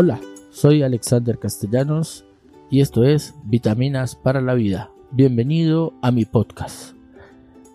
[0.00, 2.24] Hola, soy Alexander Castellanos
[2.70, 4.92] y esto es Vitaminas para la Vida.
[5.10, 6.94] Bienvenido a mi podcast.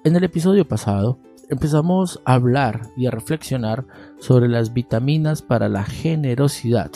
[0.06, 3.86] En el episodio pasado empezamos a hablar y a reflexionar
[4.22, 6.92] sobre las vitaminas para la generosidad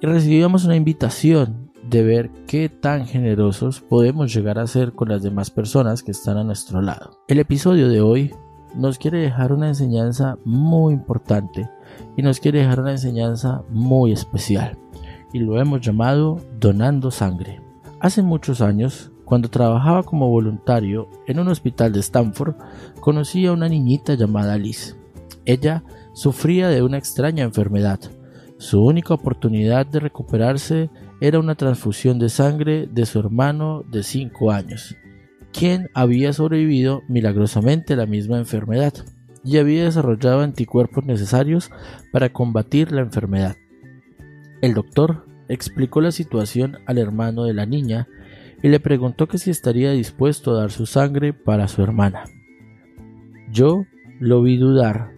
[0.00, 5.22] y recibíamos una invitación de ver qué tan generosos podemos llegar a ser con las
[5.22, 7.20] demás personas que están a nuestro lado.
[7.28, 8.34] El episodio de hoy
[8.74, 11.68] nos quiere dejar una enseñanza muy importante
[12.16, 14.78] y nos quiere dejar una enseñanza muy especial
[15.32, 17.60] y lo hemos llamado donando sangre.
[18.00, 22.54] Hace muchos años, cuando trabajaba como voluntario en un hospital de Stanford,
[23.00, 24.96] conocí a una niñita llamada Liz.
[25.44, 25.82] Ella
[26.12, 28.00] sufría de una extraña enfermedad.
[28.58, 30.90] Su única oportunidad de recuperarse
[31.20, 34.96] era una transfusión de sangre de su hermano de 5 años,
[35.52, 38.94] quien había sobrevivido milagrosamente a la misma enfermedad
[39.46, 41.70] y había desarrollado anticuerpos necesarios
[42.12, 43.56] para combatir la enfermedad.
[44.60, 48.08] El doctor explicó la situación al hermano de la niña
[48.62, 52.24] y le preguntó que si estaría dispuesto a dar su sangre para su hermana.
[53.52, 53.84] Yo
[54.18, 55.14] lo vi dudar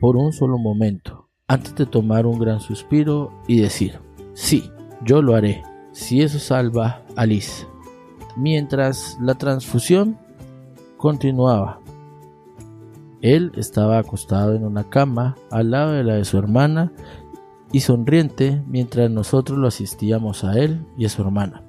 [0.00, 4.00] por un solo momento antes de tomar un gran suspiro y decir,
[4.34, 4.70] sí,
[5.04, 5.62] yo lo haré,
[5.92, 7.66] si eso salva a Liz.
[8.36, 10.18] Mientras la transfusión
[10.96, 11.81] continuaba,
[13.22, 16.92] él estaba acostado en una cama al lado de la de su hermana
[17.70, 21.62] y sonriente mientras nosotros lo asistíamos a él y a su hermana,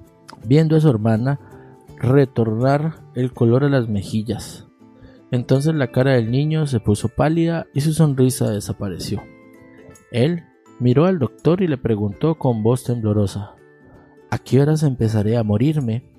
[0.46, 1.40] viendo a su hermana
[1.98, 4.68] retornar el color a las mejillas.
[5.32, 9.22] Entonces la cara del niño se puso pálida y su sonrisa desapareció.
[10.12, 10.44] Él
[10.80, 13.56] miró al doctor y le preguntó con voz temblorosa
[14.32, 16.12] ¿A qué horas empezaré a morirme?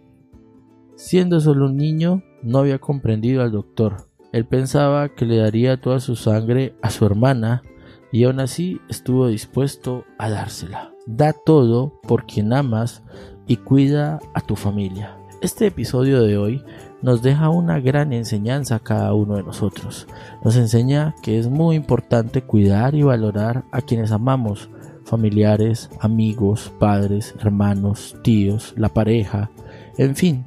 [0.94, 6.00] Siendo solo un niño, no había comprendido al doctor él pensaba que le daría toda
[6.00, 7.62] su sangre a su hermana
[8.11, 10.92] y aún así estuvo dispuesto a dársela.
[11.06, 13.05] Da todo por quien amas
[13.46, 15.17] y cuida a tu familia.
[15.40, 16.64] Este episodio de hoy
[17.00, 20.08] nos deja una gran enseñanza a cada uno de nosotros.
[20.42, 24.68] Nos enseña que es muy importante cuidar y valorar a quienes amamos,
[25.05, 29.52] familiares, amigos, padres, hermanos, tíos, la pareja,
[29.96, 30.44] en fin,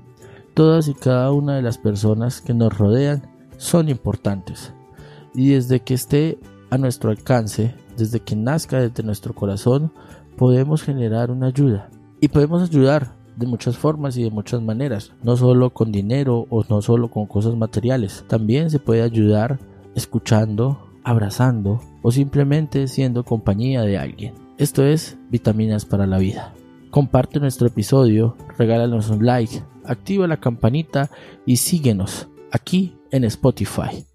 [0.54, 4.74] todas y cada una de las personas que nos rodean son importantes.
[5.34, 9.92] Y desde que esté a nuestro alcance, desde que nazca desde nuestro corazón,
[10.38, 11.90] podemos generar una ayuda.
[12.22, 16.64] Y podemos ayudar de muchas formas y de muchas maneras, no solo con dinero o
[16.70, 18.26] no solo con cosas materiales.
[18.28, 19.60] También se puede ayudar
[19.96, 24.34] escuchando, abrazando o simplemente siendo compañía de alguien.
[24.58, 26.54] Esto es Vitaminas para la Vida.
[26.90, 31.12] Comparte nuestro episodio, regálanos un like, activa la campanita
[31.46, 34.06] y síguenos aquí en Spotify.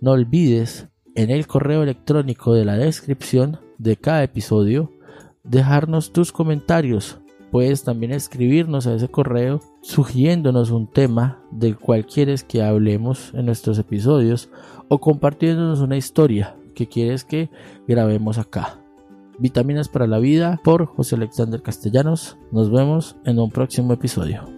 [0.00, 4.92] No olvides en el correo electrónico de la descripción de cada episodio
[5.44, 7.18] dejarnos tus comentarios.
[7.50, 13.46] Puedes también escribirnos a ese correo sugiriéndonos un tema del cual quieres que hablemos en
[13.46, 14.50] nuestros episodios
[14.88, 17.48] o compartiéndonos una historia que quieres que
[17.86, 18.80] grabemos acá.
[19.38, 22.36] Vitaminas para la vida por José Alexander Castellanos.
[22.52, 24.55] Nos vemos en un próximo episodio.